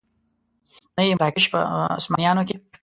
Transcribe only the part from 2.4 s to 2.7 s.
کې.